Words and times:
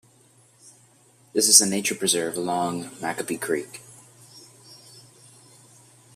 There 1.33 1.39
is 1.41 1.61
a 1.61 1.69
nature 1.69 1.93
preserve 1.93 2.35
along 2.35 2.85
Macoby 3.01 3.39
Creek. 3.39 3.81